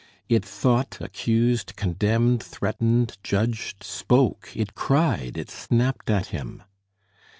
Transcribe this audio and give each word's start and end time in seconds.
It 0.27 0.43
thought, 0.43 0.97
accused, 0.99 1.75
condemned, 1.75 2.41
threatened, 2.41 3.19
judged, 3.21 3.83
spoke 3.83 4.49
it 4.55 4.73
cried, 4.73 5.37
it 5.37 5.51
snapped 5.51 6.09
at 6.09 6.29
him! 6.33 6.63